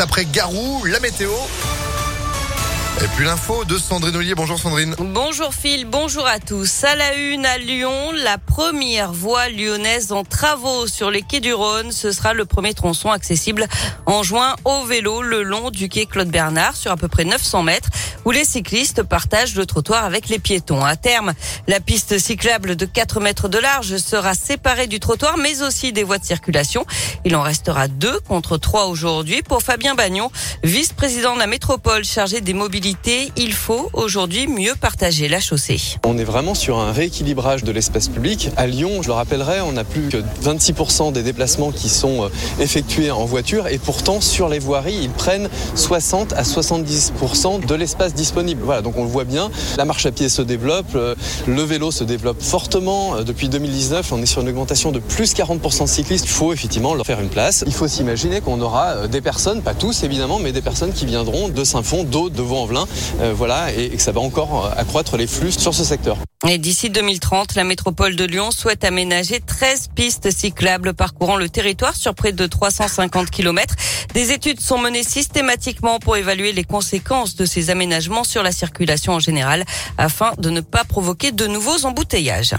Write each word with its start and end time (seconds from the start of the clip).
Après 0.00 0.24
Garou, 0.24 0.84
la 0.84 1.00
météo. 1.00 1.30
Et 3.00 3.06
puis 3.14 3.24
l'info 3.24 3.64
de 3.64 3.78
Sandrine 3.78 4.16
Ollier. 4.16 4.34
Bonjour 4.34 4.58
Sandrine. 4.58 4.96
Bonjour 4.98 5.54
Phil, 5.54 5.84
bonjour 5.84 6.26
à 6.26 6.40
tous. 6.40 6.82
À 6.82 6.96
la 6.96 7.14
une 7.14 7.46
à 7.46 7.56
Lyon, 7.56 8.10
la 8.12 8.38
première 8.38 9.12
voie 9.12 9.48
lyonnaise 9.48 10.10
en 10.10 10.24
travaux 10.24 10.88
sur 10.88 11.08
les 11.08 11.22
quais 11.22 11.38
du 11.38 11.54
Rhône. 11.54 11.92
Ce 11.92 12.10
sera 12.10 12.34
le 12.34 12.44
premier 12.44 12.74
tronçon 12.74 13.12
accessible 13.12 13.68
en 14.06 14.24
juin 14.24 14.56
au 14.64 14.84
vélo 14.84 15.22
le 15.22 15.44
long 15.44 15.70
du 15.70 15.88
quai 15.88 16.06
Claude 16.06 16.28
Bernard 16.28 16.74
sur 16.74 16.90
à 16.90 16.96
peu 16.96 17.06
près 17.06 17.24
900 17.24 17.62
mètres 17.62 17.88
où 18.24 18.32
les 18.32 18.44
cyclistes 18.44 19.04
partagent 19.04 19.54
le 19.54 19.64
trottoir 19.64 20.04
avec 20.04 20.28
les 20.28 20.40
piétons. 20.40 20.84
À 20.84 20.96
terme, 20.96 21.34
la 21.68 21.78
piste 21.78 22.18
cyclable 22.18 22.74
de 22.74 22.84
4 22.84 23.20
mètres 23.20 23.48
de 23.48 23.58
large 23.58 23.96
sera 23.98 24.34
séparée 24.34 24.88
du 24.88 24.98
trottoir 24.98 25.38
mais 25.38 25.62
aussi 25.62 25.92
des 25.92 26.02
voies 26.02 26.18
de 26.18 26.24
circulation. 26.24 26.84
Il 27.24 27.36
en 27.36 27.42
restera 27.42 27.86
deux 27.86 28.18
contre 28.20 28.58
trois 28.58 28.86
aujourd'hui. 28.86 29.42
Pour 29.42 29.62
Fabien 29.62 29.94
Bagnon, 29.94 30.32
vice-président 30.64 31.34
de 31.34 31.38
la 31.38 31.46
métropole 31.46 32.04
chargé 32.04 32.40
des 32.40 32.54
mobilités 32.54 32.87
il 33.36 33.52
faut 33.52 33.90
aujourd'hui 33.92 34.46
mieux 34.46 34.74
partager 34.80 35.28
la 35.28 35.40
chaussée. 35.40 35.78
On 36.06 36.16
est 36.16 36.24
vraiment 36.24 36.54
sur 36.54 36.78
un 36.78 36.92
rééquilibrage 36.92 37.62
de 37.62 37.70
l'espace 37.70 38.08
public. 38.08 38.50
À 38.56 38.66
Lyon, 38.66 39.02
je 39.02 39.08
le 39.08 39.12
rappellerai, 39.12 39.60
on 39.60 39.72
n'a 39.72 39.84
plus 39.84 40.08
que 40.08 40.18
26% 40.42 41.12
des 41.12 41.22
déplacements 41.22 41.70
qui 41.70 41.88
sont 41.88 42.24
euh, 42.24 42.28
effectués 42.60 43.10
en 43.10 43.24
voiture 43.26 43.68
et 43.68 43.78
pourtant 43.78 44.20
sur 44.20 44.48
les 44.48 44.58
voiries, 44.58 44.98
ils 45.02 45.10
prennent 45.10 45.50
60 45.74 46.32
à 46.32 46.42
70% 46.42 47.66
de 47.66 47.74
l'espace 47.74 48.14
disponible. 48.14 48.62
Voilà, 48.64 48.80
donc 48.80 48.96
on 48.96 49.02
le 49.02 49.10
voit 49.10 49.24
bien, 49.24 49.50
la 49.76 49.84
marche 49.84 50.06
à 50.06 50.12
pied 50.12 50.28
se 50.28 50.40
développe, 50.40 50.94
euh, 50.94 51.14
le 51.46 51.62
vélo 51.62 51.90
se 51.90 52.04
développe 52.04 52.40
fortement. 52.40 53.16
Euh, 53.16 53.22
depuis 53.22 53.48
2019, 53.48 54.12
on 54.12 54.22
est 54.22 54.26
sur 54.26 54.40
une 54.40 54.48
augmentation 54.48 54.92
de 54.92 54.98
plus 54.98 55.34
40% 55.34 55.82
de 55.82 55.88
cyclistes. 55.88 56.24
Il 56.24 56.30
faut 56.30 56.52
effectivement 56.52 56.94
leur 56.94 57.04
faire 57.04 57.20
une 57.20 57.28
place. 57.28 57.64
Il 57.66 57.74
faut 57.74 57.88
s'imaginer 57.88 58.40
qu'on 58.40 58.60
aura 58.60 59.08
des 59.08 59.20
personnes, 59.20 59.62
pas 59.62 59.74
tous 59.74 60.04
évidemment, 60.04 60.38
mais 60.38 60.52
des 60.52 60.62
personnes 60.62 60.92
qui 60.92 61.04
viendront 61.04 61.48
de 61.48 61.64
Saint-Fond, 61.64 62.04
d'autres 62.04 62.34
de 62.34 62.42
Vaux-en-Velin 62.42 62.77
euh, 63.20 63.32
voilà, 63.34 63.72
et, 63.72 63.90
que 63.90 64.02
ça 64.02 64.12
va 64.12 64.20
encore 64.20 64.66
euh, 64.66 64.80
accroître 64.80 65.16
les 65.16 65.26
flux 65.26 65.52
sur 65.52 65.74
ce 65.74 65.84
secteur. 65.84 66.16
Et 66.48 66.58
d'ici 66.58 66.90
2030, 66.90 67.54
la 67.54 67.64
métropole 67.64 68.14
de 68.14 68.24
Lyon 68.24 68.50
souhaite 68.50 68.84
aménager 68.84 69.40
13 69.40 69.88
pistes 69.94 70.30
cyclables 70.30 70.94
parcourant 70.94 71.36
le 71.36 71.48
territoire 71.48 71.96
sur 71.96 72.14
près 72.14 72.32
de 72.32 72.46
350 72.46 73.30
km. 73.30 73.74
Des 74.14 74.32
études 74.32 74.60
sont 74.60 74.78
menées 74.78 75.02
systématiquement 75.02 75.98
pour 75.98 76.16
évaluer 76.16 76.52
les 76.52 76.64
conséquences 76.64 77.34
de 77.34 77.44
ces 77.44 77.70
aménagements 77.70 78.24
sur 78.24 78.42
la 78.42 78.52
circulation 78.52 79.14
en 79.14 79.20
général 79.20 79.64
afin 79.96 80.32
de 80.38 80.50
ne 80.50 80.60
pas 80.60 80.84
provoquer 80.84 81.32
de 81.32 81.46
nouveaux 81.46 81.84
embouteillages. 81.84 82.54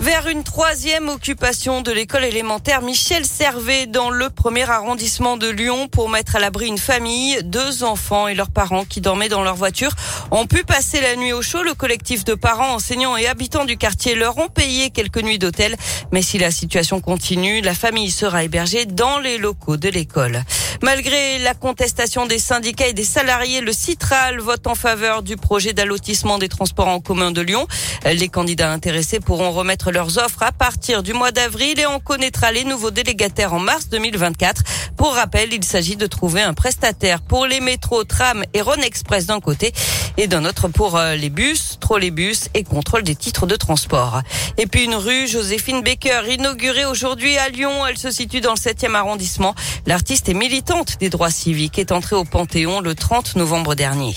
Vers 0.00 0.28
une 0.28 0.44
troisième 0.44 1.10
occupation 1.10 1.82
de 1.82 1.92
l'école 1.92 2.24
élémentaire 2.24 2.80
Michel 2.80 3.26
Servet 3.26 3.86
dans 3.86 4.08
le 4.08 4.30
premier 4.30 4.68
arrondissement 4.68 5.36
de 5.36 5.46
Lyon 5.46 5.88
pour 5.88 6.08
mettre 6.08 6.36
à 6.36 6.38
l'abri 6.38 6.68
une 6.68 6.78
famille, 6.78 7.38
deux 7.44 7.84
enfants 7.84 8.26
et 8.26 8.34
leurs 8.34 8.50
parents 8.50 8.86
qui 8.86 9.02
dormaient 9.02 9.28
dans 9.28 9.42
leur 9.42 9.56
voiture 9.56 9.92
ont 10.30 10.46
pu 10.46 10.64
passer 10.64 11.02
la 11.02 11.16
nuit 11.16 11.34
au 11.34 11.42
chaud. 11.42 11.62
Le 11.62 11.74
collectif 11.74 12.24
de 12.24 12.32
parents, 12.32 12.72
enseignants 12.72 13.18
et 13.18 13.26
habitants 13.26 13.66
du 13.66 13.76
quartier 13.76 14.14
leur 14.14 14.38
ont 14.38 14.48
payé 14.48 14.88
quelques 14.88 15.22
nuits 15.22 15.38
d'hôtel. 15.38 15.76
Mais 16.12 16.22
si 16.22 16.38
la 16.38 16.50
situation 16.50 17.02
continue, 17.02 17.60
la 17.60 17.74
famille 17.74 18.10
sera 18.10 18.42
hébergée 18.42 18.86
dans 18.86 19.18
les 19.18 19.36
locaux 19.36 19.76
de 19.76 19.90
l'école. 19.90 20.44
Malgré 20.82 21.38
la 21.38 21.52
contestation 21.52 22.24
des 22.24 22.38
syndicats 22.38 22.88
et 22.88 22.94
des 22.94 23.04
salariés, 23.04 23.60
le 23.60 23.72
Citral 23.72 24.40
vote 24.40 24.66
en 24.66 24.74
faveur 24.74 25.22
du 25.22 25.36
projet 25.36 25.74
d'allotissement 25.74 26.38
des 26.38 26.48
transports 26.48 26.88
en 26.88 27.00
commun 27.00 27.32
de 27.32 27.42
Lyon. 27.42 27.66
Les 28.06 28.28
candidats 28.28 28.72
intéressés 28.72 29.20
pourront 29.20 29.50
remettre 29.50 29.92
leurs 29.92 30.16
offres 30.16 30.42
à 30.42 30.52
partir 30.52 31.02
du 31.02 31.12
mois 31.12 31.32
d'avril 31.32 31.78
et 31.78 31.86
on 31.86 32.00
connaîtra 32.00 32.50
les 32.50 32.64
nouveaux 32.64 32.90
délégataires 32.90 33.52
en 33.52 33.58
mars 33.58 33.90
2024. 33.90 34.62
Pour 34.96 35.14
rappel, 35.14 35.52
il 35.52 35.64
s'agit 35.64 35.96
de 35.96 36.06
trouver 36.06 36.40
un 36.40 36.54
prestataire 36.54 37.20
pour 37.20 37.44
les 37.44 37.60
métros, 37.60 38.04
trams 38.04 38.44
et 38.54 38.62
Rhône 38.62 38.82
Express 38.82 39.26
d'un 39.26 39.40
côté 39.40 39.72
et 40.16 40.26
d'un 40.26 40.44
autre 40.44 40.68
pour 40.68 40.96
euh, 40.96 41.14
les 41.14 41.30
bus, 41.30 41.78
trolleybus 41.80 42.48
et 42.54 42.64
contrôle 42.64 43.02
des 43.02 43.16
titres 43.16 43.46
de 43.46 43.56
transport. 43.56 44.22
Et 44.58 44.66
puis 44.66 44.84
une 44.84 44.94
rue 44.94 45.26
Joséphine 45.26 45.82
Baker 45.82 46.22
inaugurée 46.28 46.84
aujourd'hui 46.84 47.36
à 47.38 47.48
Lyon. 47.48 47.86
Elle 47.86 47.98
se 47.98 48.10
situe 48.10 48.40
dans 48.40 48.52
le 48.52 48.56
7e 48.56 48.94
arrondissement. 48.94 49.54
L'artiste 49.86 50.28
est 50.28 50.34
militante 50.34 50.98
des 51.00 51.10
droits 51.10 51.30
civiques 51.30 51.78
est 51.78 51.92
entrée 51.92 52.16
au 52.16 52.24
Panthéon 52.24 52.80
le 52.80 52.94
30 52.94 53.36
novembre 53.36 53.74
dernier. 53.74 54.14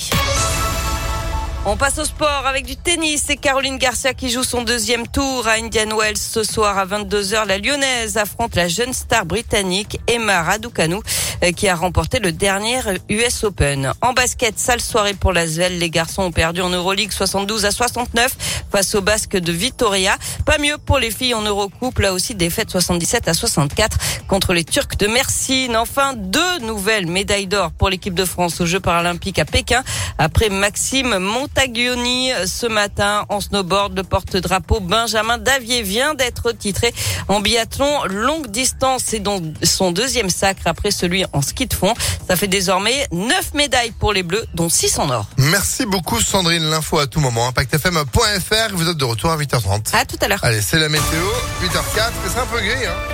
On 1.65 1.77
passe 1.77 1.97
au 1.97 2.03
sport 2.03 2.45
avec 2.45 2.65
du 2.65 2.75
tennis. 2.75 3.23
C'est 3.25 3.37
Caroline 3.37 3.77
Garcia 3.77 4.13
qui 4.13 4.29
joue 4.29 4.43
son 4.43 4.63
deuxième 4.63 5.07
tour 5.07 5.47
à 5.47 5.53
Indian 5.53 5.97
Wells 5.97 6.17
ce 6.17 6.43
soir 6.43 6.77
à 6.77 6.85
22h. 6.85 7.47
La 7.47 7.57
Lyonnaise 7.57 8.17
affronte 8.17 8.55
la 8.55 8.67
jeune 8.67 8.91
star 8.91 9.25
britannique 9.25 9.97
Emma 10.07 10.43
Raducanu 10.43 10.97
euh, 11.41 11.51
qui 11.53 11.69
a 11.69 11.75
remporté 11.75 12.19
le 12.19 12.33
dernier 12.33 12.81
US 13.07 13.45
Open. 13.45 13.93
En 14.01 14.11
basket, 14.11 14.59
sale 14.59 14.81
soirée 14.81 15.13
pour 15.13 15.31
la 15.31 15.47
Zvel. 15.47 15.77
Les 15.77 15.89
garçons 15.89 16.23
ont 16.23 16.31
perdu 16.33 16.59
en 16.59 16.69
Euroleague 16.69 17.13
72 17.13 17.63
à 17.63 17.71
69 17.71 18.35
face 18.69 18.93
au 18.95 19.01
Basque 19.01 19.37
de 19.37 19.51
Vitoria. 19.53 20.17
Pas 20.45 20.57
mieux 20.57 20.77
pour 20.77 20.99
les 20.99 21.11
filles 21.11 21.33
en 21.33 21.43
Eurocoupe. 21.43 21.99
Là 21.99 22.11
aussi, 22.11 22.35
défaite 22.35 22.71
77 22.71 23.29
à 23.29 23.33
64 23.33 23.97
contre 24.27 24.53
les 24.53 24.65
Turcs 24.65 24.97
de 24.99 25.07
Mersin. 25.07 25.75
Enfin, 25.75 26.13
deux 26.13 26.59
nouvelles 26.59 27.07
médailles 27.07 27.47
d'or 27.47 27.71
pour 27.71 27.89
l'équipe 27.89 28.13
de 28.13 28.25
France 28.25 28.59
aux 28.59 28.65
Jeux 28.65 28.81
paralympiques 28.81 29.39
à 29.39 29.45
Pékin 29.45 29.81
après 30.17 30.49
Maxime 30.49 31.19
Montaglioni 31.55 32.31
ce 32.45 32.65
matin 32.65 33.25
en 33.29 33.39
snowboard. 33.39 33.95
Le 33.95 34.03
porte-drapeau 34.03 34.79
Benjamin 34.79 35.37
Davier 35.37 35.83
vient 35.83 36.15
d'être 36.15 36.51
titré 36.51 36.93
en 37.27 37.41
biathlon 37.41 38.05
longue 38.05 38.47
distance. 38.47 39.03
C'est 39.05 39.19
donc 39.19 39.43
son 39.61 39.91
deuxième 39.91 40.29
sacre 40.29 40.63
après 40.65 40.89
celui 40.89 41.25
en 41.31 41.41
ski 41.41 41.67
de 41.67 41.73
fond. 41.73 41.93
Ça 42.27 42.35
fait 42.35 42.47
désormais 42.47 43.07
9 43.11 43.53
médailles 43.53 43.91
pour 43.91 44.13
les 44.13 44.23
Bleus, 44.23 44.45
dont 44.55 44.69
6 44.69 44.97
en 44.99 45.09
or. 45.09 45.27
Merci 45.37 45.85
beaucoup 45.85 46.19
Sandrine. 46.19 46.63
L'info 46.63 46.97
à 46.97 47.07
tout 47.07 47.19
moment. 47.19 47.47
ImpactFM.fr. 47.47 48.73
Vous 48.73 48.89
êtes 48.89 48.97
de 48.97 49.05
retour 49.05 49.29
à 49.29 49.37
8h30. 49.37 49.95
À 49.95 50.05
tout 50.05 50.17
à 50.21 50.27
l'heure. 50.27 50.39
Allez, 50.41 50.61
c'est 50.61 50.79
la 50.79 50.89
météo. 50.89 51.23
8h04. 51.61 52.11
C'est 52.33 52.39
un 52.39 52.45
peu 52.47 52.61
gris. 52.61 52.85
Hein 52.85 53.09